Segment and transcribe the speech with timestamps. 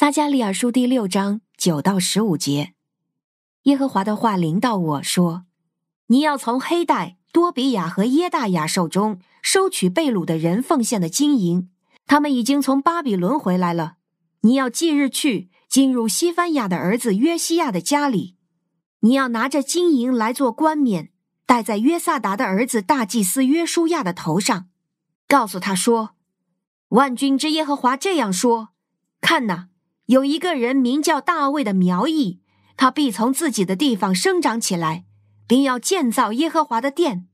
[0.00, 2.72] 撒迦利亚书第六章九到十五节，
[3.64, 5.44] 耶和华的话临到我说
[6.08, 11.68] ：“你要从黑带、多比亚和耶大雅手中收取被掳的人奉献的金银，
[12.06, 13.96] 他们已经从巴比伦回来了。
[14.40, 18.36] 你要即日去，进入西番雅的儿子约西亚的家里，
[19.00, 21.10] 你要拿着金银来做冠冕，
[21.44, 24.70] 戴在约萨达的儿子大祭司约书亚的头上，
[25.28, 26.14] 告诉他说：
[26.88, 28.70] 万军之耶和华这样说：
[29.20, 29.66] 看哪。”
[30.10, 32.40] 有一个人名叫大卫的苗裔，
[32.76, 35.04] 他必从自己的地方生长起来，
[35.46, 37.28] 并要建造耶和华的殿。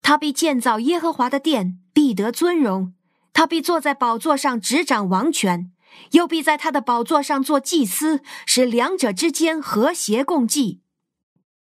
[0.00, 2.94] 他必建造耶和华的殿，必得尊荣。
[3.34, 5.72] 他必坐在宝座上执掌王权，
[6.12, 10.80] 又必在他的宝座上做祭司，使两者之间和谐共济。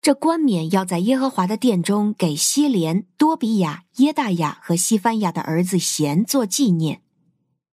[0.00, 7.02] 这冠冕要在耶和华的殿中给希连、多比亚、耶大雅和西番雅的儿子贤做纪念。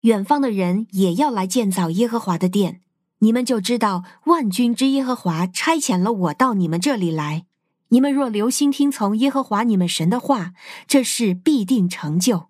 [0.02, 2.82] 远方的人也要来建造耶和华的殿，
[3.22, 7.44] 你们就知道万军之耶和华差遣了我到你们这里来。
[7.90, 10.52] 你们若留心听从耶和华你们神的话，
[10.88, 12.48] 这事必定成就。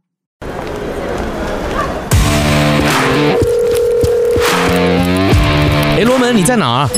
[5.98, 6.90] 哎，罗门，你在哪啊？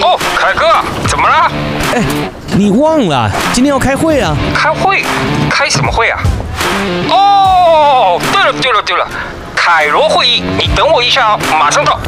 [0.00, 1.48] 哦，凯哥，怎么了？
[1.94, 2.02] 哎，
[2.58, 4.36] 你忘了今天要开会啊？
[4.52, 5.04] 开会？
[5.48, 6.20] 开什么会啊？
[7.08, 9.06] 哦，对了，对了，对了。
[9.54, 12.00] 凯罗会议，你等我一下哦，马上到。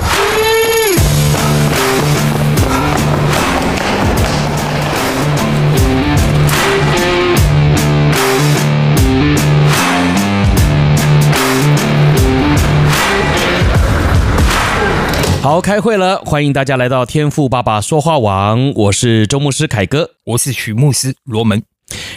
[15.54, 21.62] 好，开会了，欢迎大家来到天赋爸爸说话网，我是周牧师凯哥，我是许牧师罗门，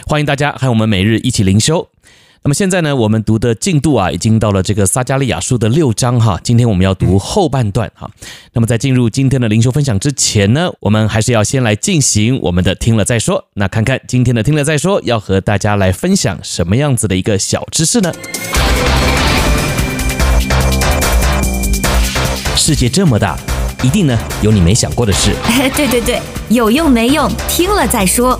[0.07, 1.87] 欢迎大家和我们每日一起灵修。
[2.41, 6.39] 那么现在呢，我们读的进度啊，已经到了这个撒加利亚书的六章哈。
[6.43, 8.09] 今天我们要读后半段哈。
[8.53, 13.45] 那么在进入今天的灵修分享之前呢，我们还是要先来进行我们的听了再说。
[13.53, 18.11] 那看看今天的听了再说，要和大家来分享什么样子的一个小知识呢？
[22.57, 23.37] 世界这么大，
[23.83, 25.31] 一定呢有你没想过的事。
[25.75, 26.19] 对对对，
[26.49, 28.37] 有用没用，听了再说。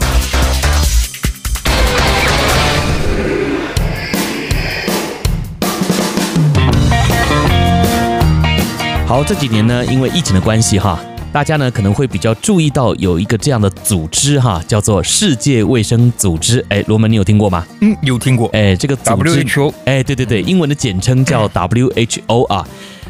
[9.06, 11.00] 好，这几年呢，因为疫情的关系哈，
[11.32, 16.66] 大家呢可能会比较注意到有一个这样的组织哈，叫做世界卫生组织。
[16.68, 17.66] 哎，罗门，你有听过吗？
[17.80, 18.50] 嗯，有听过。
[18.52, 22.68] 哎，这个组织，WHO，哎，对对对，英文的简称叫 WHO 啊，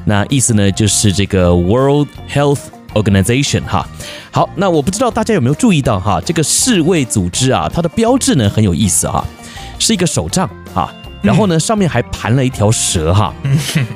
[0.07, 2.62] 那意思呢就是这个 World Health
[2.94, 3.85] Organization 哈。
[4.31, 9.25] 好，那我不知道大家有没有注意到哈，这个世卫组织啊，它的标志呢很有意思哈，
[9.78, 10.90] 是一个手杖哈。
[11.22, 13.34] 然后呢，上面还盘了一条蛇哈。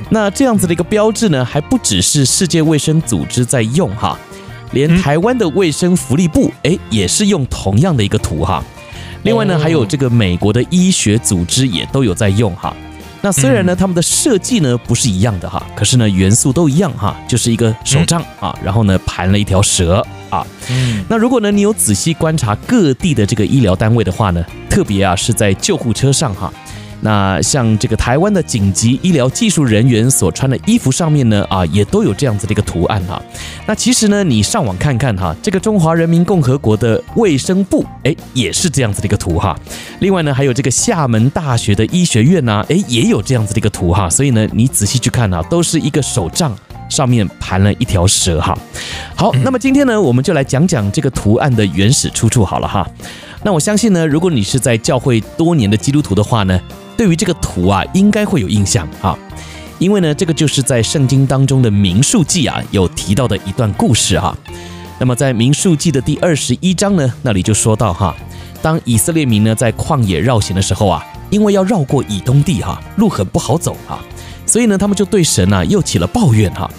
[0.10, 4.18] 那这样子的一个标志呢，还不只是世界卫生组织在用哈，
[4.72, 8.62] 连台湾的卫生福利部哎也是用同样的一个图哈。
[9.24, 12.76] 另外呢，还有这个美国的医学组织也都有在用哈。
[13.24, 20.46] 那虽然呢，他们的设计呢不是一样的哈，可是呢元素都一样哈，就是一个手杖啊，然后呢盘了一条蛇啊。
[21.08, 26.52] 那如果呢你有仔细观察各地的这个医疗单位的话呢，特别啊是在救护车上哈。
[27.02, 33.22] 那像这个台湾的紧急医疗技术人员所穿的衣服上面呢，啊，也都有这样子的一个图案哈。
[33.66, 39.58] 那其实呢，你上网看看哈，这个中华人民共和国的卫生部，哎，也是这样子的一个图哈。
[40.00, 44.10] 另外呢，还有这个厦门大学的医学院呐，哎，也有这样子的一个图哈。
[44.10, 46.56] 所以呢，你仔细去看啊，都是一个手杖
[46.88, 48.56] 上面盘了一条蛇哈。
[49.16, 52.88] 好，那么今天呢，我们就来讲讲这个图案的原始出处好了哈。
[53.44, 56.60] 那我相信呢，如果你是在教会多年的基督徒的话呢，
[57.02, 59.18] 对于这个图啊，应该会有印象啊，
[59.80, 64.38] 因为呢，这个就是在圣经当中的民数记啊，有提到的一段故事哈。
[65.00, 68.16] 那么在民数记的第二十一章呢，那里就说到哈，
[68.62, 73.98] 当以色列民呢在旷野绕行的时候啊，因为要绕过以东地哈，路很不好走啊，
[74.46, 76.70] 所以呢，他们就对神啊又起了抱怨哈。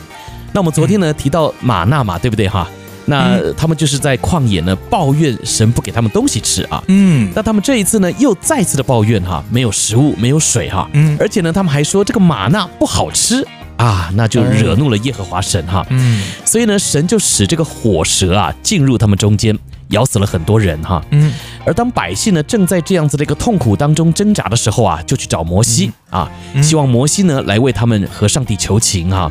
[0.53, 2.70] 那我们昨天呢提到马纳嘛，对不对哈？
[3.04, 13.46] 那他们就是在旷野呢抱怨神不给他们东西吃啊，嗯，那他们这一次呢又再次的抱怨哈，没有食物，没有水哈，嗯，而且呢他们还说这个玛纳不好吃
[13.76, 19.58] 啊，那就惹怒了耶和华神哈，嗯，所以呢神就使这个火蛇啊进入他们中间，
[19.88, 21.32] 咬死了很多人哈，嗯，
[21.66, 26.31] 而当百姓呢正在这样子的一个痛苦当中挣扎的时候啊，就去找摩西啊，
[26.62, 29.31] 希望摩西呢来为他们和上帝求情哈，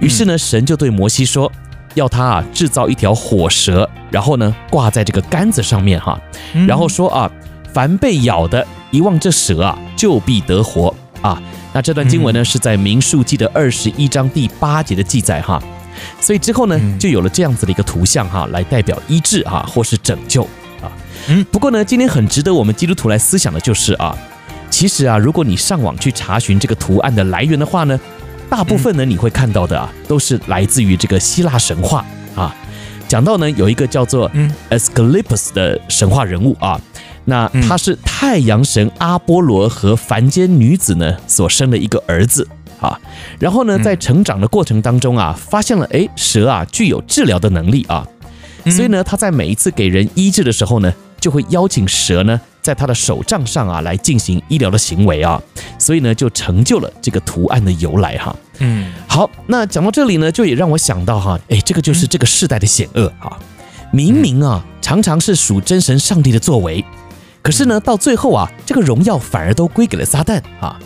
[0.00, 1.50] 于是呢神就对摩西说。
[1.96, 6.16] 要他啊制造一条火蛇，然后呢挂在这个杆子上面哈，
[6.68, 7.28] 然后说啊，
[7.72, 11.42] 凡被咬的，一望这蛇啊，就必得活啊。
[11.72, 15.60] 那这段经文呢是在民数记的二十一章第八节的记载哈。
[16.20, 20.42] 所以之后呢，就有了这样子的一个图像哈，来代表医治哈，或是拯救
[20.82, 20.92] 啊。
[21.28, 24.14] 嗯，不过呢，今天很值得我们基督徒来思想的就是啊，
[24.68, 27.98] 其实啊，如果你上网去查询这个图案的来源的话呢，
[28.48, 32.04] 大部分呢你会看到的啊，都是来自于这个希腊神话
[32.34, 32.54] 啊。
[33.08, 34.30] 讲到呢，有一个叫做
[34.70, 36.80] Asclepius 的神话人物啊，
[37.26, 42.46] 那他是太阳神阿波罗和凡间女子呢所生的一个儿子
[42.80, 42.98] 啊。
[43.38, 48.06] 然后呢，在成长的过程当中啊，发现了诶，蛇啊具有治疗的能力啊，
[48.64, 55.40] 所以呢，他在每一次给人医治的时候呢，就会邀请蛇呢，在他的手杖上啊来进行医疗的行为啊，
[55.78, 58.34] 所以呢，就成就了这个图案的由来哈。
[58.58, 63.38] 嗯，好，那讲到这里呢，就也让我想到哈，哎，这个就是这个世代的险恶哈。
[63.92, 66.84] 明明啊，常常是属真神上帝的作为，
[67.40, 70.76] 可是呢，到最后啊，这个荣耀反而都归给了撒旦啊。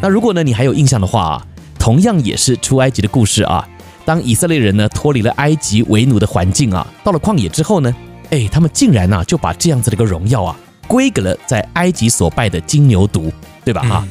[0.00, 1.46] 那如果呢，你还有印象的话啊，
[1.78, 3.68] 同样也是出埃及的故事啊，
[4.06, 7.94] 当以色列人呢脱离了埃及为奴的环境啊，到了旷野之后呢。
[8.30, 10.56] 哎，他们竟然呢、啊、就把这样子的一个荣耀啊
[10.90, 13.30] 归给了在埃及所拜的金牛犊，
[13.64, 13.80] 对吧？
[13.82, 14.08] 哈、嗯，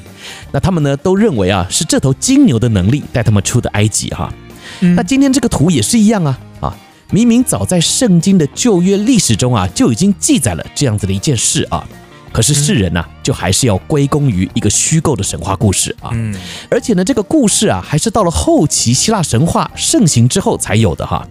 [0.53, 4.33] 那他们呢都认为啊是这头金牛的能力带他们出的埃及哈。
[4.79, 6.77] 嗯、那今天这个图也是一样啊啊，
[7.11, 11.85] 明明早在圣经的旧约历史中啊就已经记载了这样子的一件事啊，
[12.31, 16.11] 可是世人呢、啊、就还是要归功于一个虚构的神话故事啊。
[16.13, 16.33] 嗯，
[16.71, 21.27] 而且呢这个故事啊还是到了后期希腊神话盛行之后才有的哈。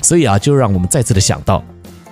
[0.00, 1.62] 所以啊就让我们再次的想到。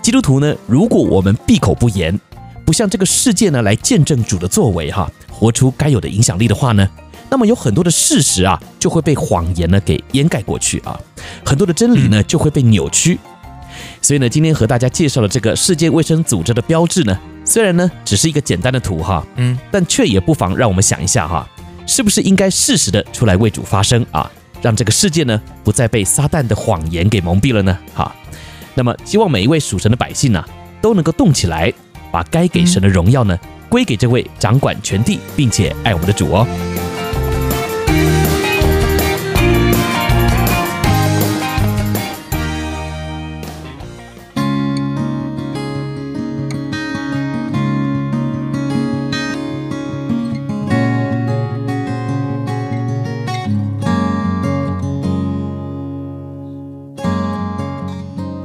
[0.03, 2.17] 基督徒呢，如果我们闭口不言，
[2.67, 6.87] 不向这个世界呢来见证主的作为哈，活出该有的影响力的话呢，
[7.31, 10.99] 那么有很多的事实啊就会被谎言呢给掩盖过去啊，
[11.45, 13.19] 很多的真理呢就会被扭曲。
[14.03, 21.49] 所以呢，今天和大家介绍了这个世界卫生组织的标志呢，虽然呢只是一个简单的图哈，嗯，但却也不妨让我们想一下哈，
[21.87, 24.29] 是不是应该适时的出来为主发声啊，
[24.61, 27.79] 让这个世界呢不再被撒旦的谎言给蒙蔽了呢？
[27.95, 28.13] 哈。
[28.75, 30.49] 那么，希望每一位属神的百姓呢、啊，
[30.83, 31.73] 都能够动起来，
[32.17, 36.47] 把该给神的荣耀呢，归给这位掌管全地并且爱我们的主哦。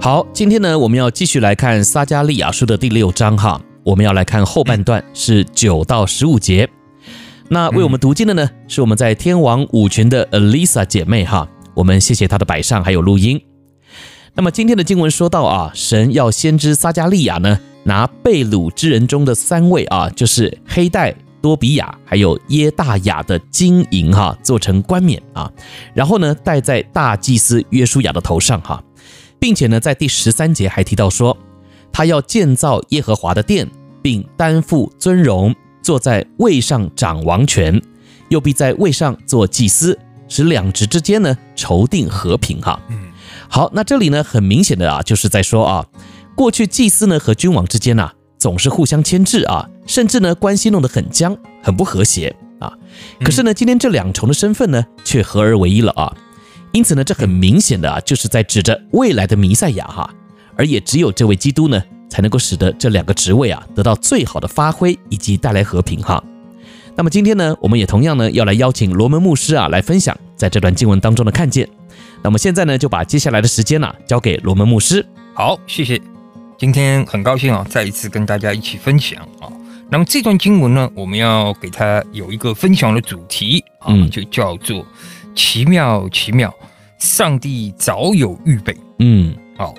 [0.03, 6.68] 好，今天呢，我们要继续来看撒加利亚书的第六章哈，我们要来看后半段是九到十五节。
[7.50, 13.39] 那为我们读经的呢，是我们在天王五群的 Elisa 姐妹哈，我们谢谢她的摆上还有录音。
[14.33, 21.13] 那么今天的经文说到啊，神要先知撒加利亚呢，拿被掳之人中的三位啊，就是黑带、
[21.44, 25.51] 多比亚还有耶大雅的金银哈，做成冠冕啊，
[25.94, 28.83] 然后呢戴在大祭司约书亚的头上哈。
[29.41, 31.35] 并且呢，在第十三节还提到说，
[31.91, 33.67] 他要建造耶和华的殿，
[33.99, 37.81] 并担负尊荣，坐在位上掌王权，
[38.29, 39.97] 又必在位上做祭司，
[40.29, 42.61] 使两职之间呢筹定和平。
[42.61, 43.09] 哈，嗯，
[43.49, 45.87] 好，那这里呢，很明显的啊，就是在说啊，
[46.35, 52.71] 过去祭司呢和君王之间呐，总是互相牵制啊，甚至呢关系弄得很僵，很不和谐啊。
[53.23, 56.15] 可是呢，今天这两重的身份呢，却合而为一了啊。
[56.73, 60.09] 因此呢，这很明显的啊，就是在指着未来的弥赛亚哈，
[60.56, 66.23] 而也只有这位基督呢，才能够使得这两个职位啊得到最好的发挥以及带来和平哈。
[66.95, 71.68] 那么今天呢，我们也同样呢要来邀请罗门牧师啊来分享在这段经文当中的看见。
[72.21, 75.06] 那么现在呢，就把接下来的时间呢、啊、交给罗门牧师。
[75.33, 75.99] 好，谢谢。
[76.57, 79.51] 今天很高兴啊，再一次跟大家一起分享啊。
[79.90, 84.85] 那么这段经文呢，我们要给他有一个分享的主题啊，嗯、就叫做。
[85.35, 86.54] 奇妙，奇妙！
[87.00, 88.78] 上帝早有预备。
[89.00, 89.73] 嗯，好，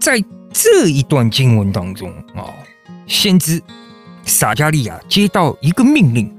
[0.00, 2.50] 在这一段经文当中啊，
[3.06, 3.62] 先知
[4.24, 6.32] 撒迦利亚接到一个命令，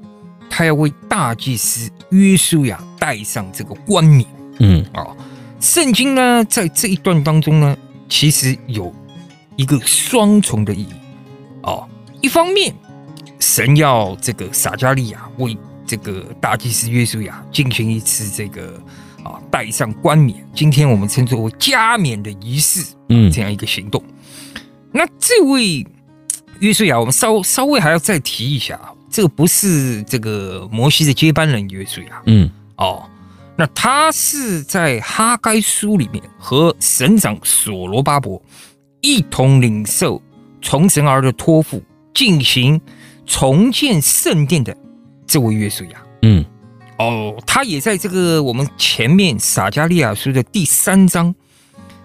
[0.50, 4.28] 他要为大祭司约书亚戴上这个冠冕。
[4.60, 5.16] 嗯，啊，
[5.62, 7.78] 圣经呢，在这一段当中呢，
[8.10, 8.94] 其实有
[9.56, 10.94] 一个双重的意义。
[11.64, 11.88] 哦，
[12.22, 12.74] 一方面，
[13.40, 15.58] 神要这个撒迦利亚为
[15.90, 18.80] 这个大祭司约书亚进行一次这个
[19.24, 24.00] 啊戴上冠冕，今天我们称作为加冕的仪式，嗯，这样一个行动。
[24.54, 25.84] 嗯、那这位
[26.60, 28.80] 约书亚，我们稍稍微还要再提一下，
[29.10, 33.10] 这个不是这个摩西的接班人约书亚，嗯，哦，
[33.56, 38.40] 那他是在哈该书里面和省长所罗巴伯
[39.02, 40.22] 一同领受
[40.62, 41.82] 从神而的托付，
[42.14, 42.80] 进行
[43.26, 44.78] 重建圣殿的。
[45.30, 46.44] 这位约书亚，嗯，
[46.98, 51.34] 哦，他也在这个我们前面撒加利亚书的第三章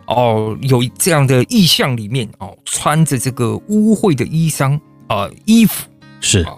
[0.06, 4.74] 哦，有这样的意象里面哦，穿着这个污秽的衣裳
[5.06, 5.88] 啊、呃、衣服。
[6.20, 6.40] 是。
[6.40, 6.54] 啊，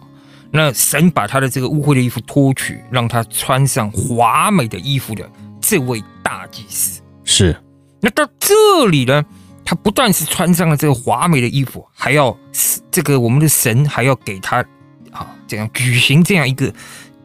[0.50, 5.30] 那神把他的这个污秽的衣服脱去，让他穿上华美的衣服的
[5.60, 7.00] 这位大祭司。
[7.22, 7.56] 是。
[8.00, 9.24] 那到这里呢，
[9.64, 12.36] 他不但是穿上了这个华美的衣服，还要
[12.90, 14.66] 这个我们的神还要给他啊
[15.46, 16.72] 这样举行这样一个。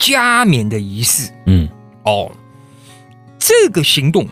[0.03, 1.69] 加冕的仪式，嗯，
[2.05, 2.31] 哦，
[3.37, 4.27] 这个行动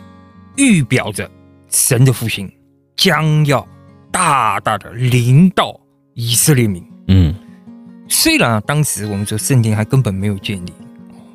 [0.56, 1.30] 预表着
[1.68, 2.52] 神的复兴
[2.96, 3.64] 将要
[4.10, 5.78] 大大的临到
[6.14, 7.32] 以色列民，嗯，
[8.08, 10.72] 虽然啊，当时我们说圣殿还根本没有建立，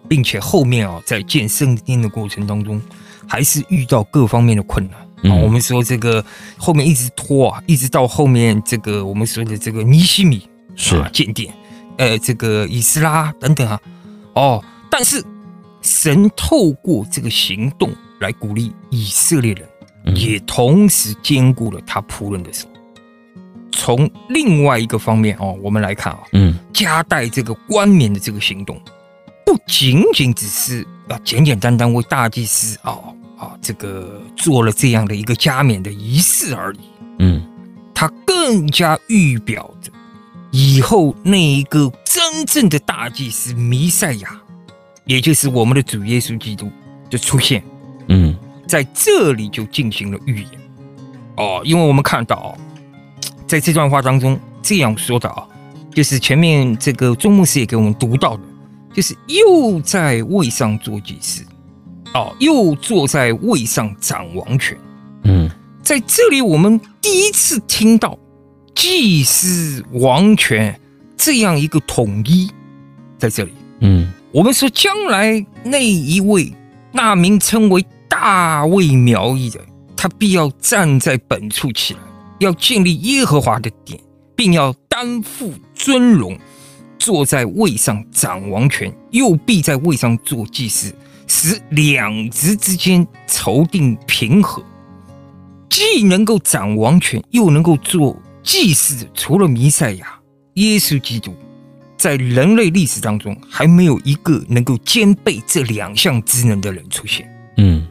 [0.09, 2.81] 并且后面啊，在建圣殿的过程当中，
[3.25, 6.21] 还是遇到各方面的困难，啊、嗯，我们说这个
[6.57, 10.45] 后面一直拖啊，一直到后面这个我们说的这个尼希米
[10.75, 10.97] 是。
[10.97, 11.53] 啊建殿，
[11.97, 13.79] 呃，这个以斯拉等等啊。
[14.33, 15.23] 哦，但是
[15.81, 19.67] 神透过这个行动来鼓励以色列人，
[20.05, 22.67] 嗯、也同时兼顾了他仆人的手。
[23.71, 28.79] 从另外一个方面哦，我们来看啊，嗯，加带这个冠冕的这个行动，
[29.45, 32.99] 不仅仅只是啊简简单单为大祭司啊
[33.37, 36.79] 啊这个做了这样的一个加冕的仪式而已，
[37.19, 37.45] 嗯，
[37.93, 39.91] 他更加预表着。
[40.57, 44.41] 以后那一个真正的大祭司弥赛亚，
[45.03, 46.71] 也就是我们的主耶稣基督
[47.09, 47.61] 的出现，
[48.07, 48.33] 嗯，
[48.65, 50.51] 在这里就进行了预言。
[51.35, 52.57] 哦，因为我们看到，
[53.45, 55.45] 在这段话当中这样说的啊，
[55.93, 58.43] 就是前面这个钟牧师也给我们读到的，
[58.93, 61.43] 就是又在位上做祭司，
[62.13, 64.77] 哦，又坐在位上掌王权，
[65.25, 65.51] 嗯，
[65.83, 68.17] 在这里我们第一次听到。
[68.75, 70.77] 祭司王权
[71.17, 72.51] 这样一个统一，
[73.17, 76.53] 在这里，嗯，我们说将来那一位
[76.91, 79.59] 那名称为大卫苗裔的，
[79.95, 81.99] 他必要站在本处起来，
[82.39, 83.99] 要建立耶和华的殿，
[84.35, 86.37] 并要担负尊荣，
[86.99, 90.93] 坐在位上掌王权，又必在位上做祭司，
[91.27, 94.61] 使两职之间筹定平和，
[95.69, 98.21] 既能够掌王权，又能够做。
[98.45, 100.19] 祭司除了弥赛亚、
[100.53, 101.33] 耶稣基督，
[101.97, 107.27] 在人类历史当中还没有一个能够兼备这两项职能的人出现。
[107.57, 107.85] 嗯，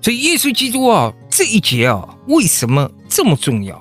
[0.00, 3.80] 所以耶稣基督啊，这一节啊，为什么这么重要？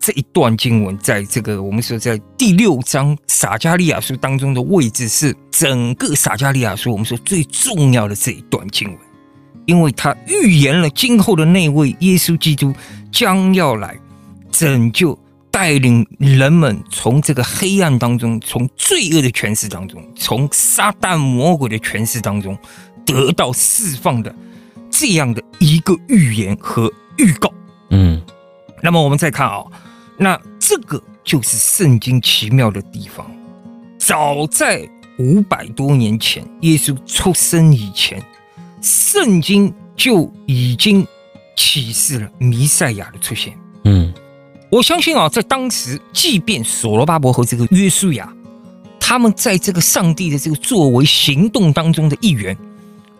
[0.00, 8.98] 这一段经文在这个我们说在第六章撒加利亚书当中的位置是整个撒加利亚书我们说最重要的这一段经文，
[9.66, 12.74] 因为他预言了今后的那位耶稣基督
[13.12, 13.96] 将要来
[14.50, 15.16] 拯救。
[15.60, 22.56] 带领人们从这个黑暗当中，从罪恶的权势当中，从撒旦魔鬼的权势当中
[23.04, 24.34] 得到释放的
[24.90, 27.52] 这样的一个预言和预告。
[27.90, 28.22] 嗯，
[28.82, 29.72] 那么我们再看啊、哦，
[30.16, 33.30] 那这个就是圣经奇妙的地方。
[33.98, 34.88] 早在
[35.18, 38.18] 五百多年前，耶稣出生以前，
[38.80, 41.06] 圣经就已经
[41.54, 43.52] 启示了弥赛亚的出现。
[44.70, 48.32] 我相信啊，在当时，即便所罗巴伯和这个约书亚，
[49.00, 52.56] 他们在这个上帝的这个作为行动当中的一员，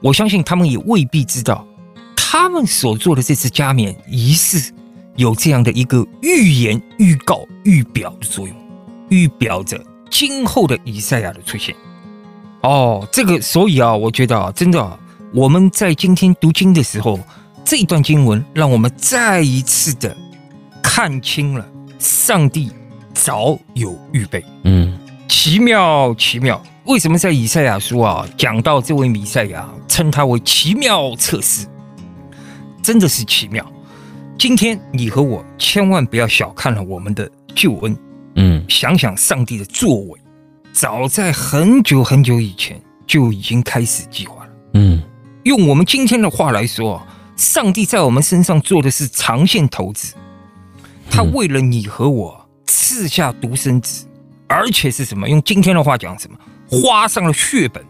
[0.00, 1.66] 我相信他们也未必知道，
[2.14, 4.72] 他们所做的这次加冕仪式，
[5.16, 8.56] 有这样的一个预言、预告、预表的作用，
[9.08, 11.74] 预表着今后的以赛亚的出现。
[12.60, 14.96] 哦，这个，所以啊，我觉得啊，真的啊，
[15.34, 17.18] 我们在今天读经的时候，
[17.64, 20.16] 这段经文让我们再一次的。
[20.92, 21.64] 看清了，
[22.00, 22.68] 上帝
[23.14, 24.44] 早有预备。
[24.64, 26.60] 嗯，奇妙，奇妙。
[26.84, 31.64] 为什么在以赛亚书啊讲到这位弥赛亚，称他为奇妙测试，
[32.82, 33.64] 真的是奇妙。
[34.36, 37.96] 今天你和我千万不要小看了我们的救恩。
[38.34, 40.20] 嗯，想想上帝的作为，
[40.72, 44.50] 早在很久很久以前就已经开始计划了。
[44.74, 45.00] 嗯，
[45.44, 47.00] 用我们今天的话来说，
[47.36, 50.14] 上帝在我们身上做的是长线投资。
[51.10, 54.06] 他为了你和我赐下独生子，
[54.48, 55.28] 而且是什么？
[55.28, 56.38] 用今天的话讲，什么？
[56.68, 57.84] 花上了血本。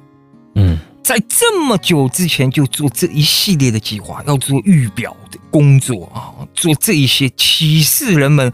[0.54, 8.52] 嗯，在这么久之前就做这一系列的计划，要做预表的工作啊，做这一些启示人们，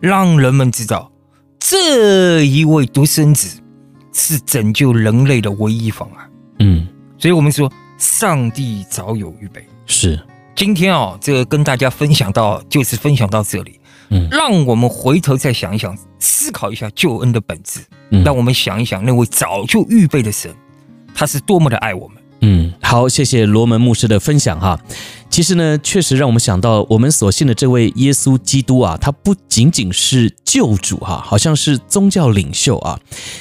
[0.00, 1.10] 让人们知道
[1.60, 3.60] 这一位独生子
[4.12, 6.30] 是拯救人类的唯一方案。
[6.58, 6.86] 嗯，
[7.18, 9.64] 所以我们说，上帝早有预备。
[9.86, 10.20] 是，
[10.54, 13.77] 今天啊，这个跟大家分享到，就是分享到这里。
[14.10, 17.80] 嗯，让我们回头再想一想，思考一下救恩的本质。
[18.10, 20.50] 嗯，让我们想一想，那位早就预备的神，
[21.14, 24.80] 他是多么的爱我们，嗯，好，谢谢罗门牧师的分享哈。
[25.28, 32.98] 其实呢，确实让我们想到，我们所信的这位耶稣基督啊，他不仅仅是救主哈，好像是宗教领袖啊。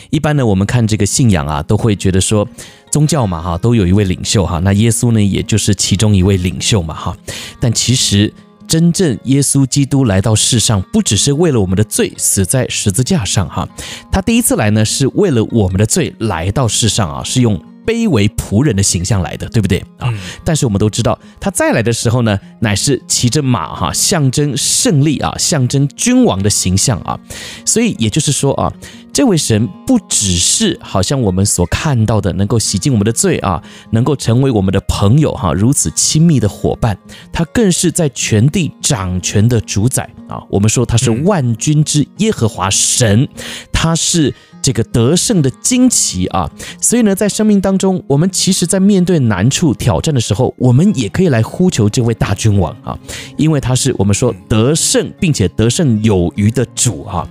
[0.10, 2.46] 一般呢，我们看这个信仰啊，都会觉得说，
[2.92, 7.16] 宗教嘛哈，都有一位领袖哈，那耶稣呢，也就是其中一位领袖嘛哈。
[7.62, 8.34] 但其实，
[8.68, 13.68] 真正耶稣基督来到世上，不只是为了我们的罪死在十字架上哈，
[14.12, 17.60] 他第一次来呢，是为了我们的罪来到世上啊，是用。
[17.88, 20.14] 卑微仆人的形象来的，对不对啊？
[20.44, 27.18] 但是我们都知道，他再来的时候呢，乃是骑着马哈，象征胜利啊，象征君王的形象啊。
[27.66, 28.74] 所以也就是说啊，
[29.18, 36.96] 这位神不只是好像我们所看到的，能够洗净我们的罪啊，能够成为我们的朋友哈，如此亲密的伙伴，
[37.34, 40.44] 他更是在全地掌权的主宰啊。
[40.52, 43.28] 我们说他是万军之耶和华神，
[43.78, 44.34] 他是。
[44.60, 53.00] 这个得胜的惊奇啊，所以呢，在生命当中，我们其实，在面对难处挑战的时候，我们也可以来呼求这位大君王啊，
[53.38, 57.26] 因为他是我们说得胜并且得胜有余的主啊。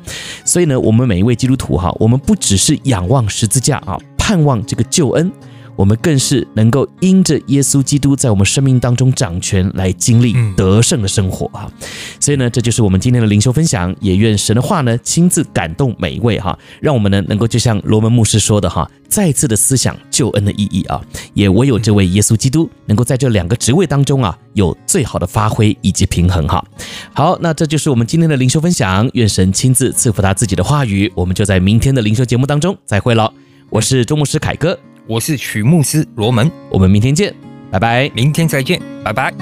[0.46, 5.30] 所以呢，我们每一位基督徒哈，我们不只是仰望十字架啊，盼望这个救恩。
[5.76, 11.70] 我们更是能够因着耶稣基督在我们生命当中掌权，来经历得胜的生活啊！
[12.18, 13.94] 所以呢，这就是我们今天的灵修分享。
[14.00, 21.00] 也愿神的话呢，亲自感动每一位哈，让我们呢能够就像罗门牧师说的哈，再次的思想救恩的意义啊！
[21.34, 26.64] 也唯有这位耶稣基督能够在这两个职位当中啊，有最好的发挥以及平衡哈。
[27.12, 29.08] 好，那这就是我们今天的灵修分享。
[29.12, 31.12] 愿神亲自赐福他自己的话语。
[31.14, 33.30] 我们就在明天的灵修节目当中再会了。
[33.68, 34.78] 我是周牧师凯哥。
[35.06, 37.32] 我是曲牧师罗门，我们明天见，
[37.70, 39.32] 拜拜，明天再见，拜拜。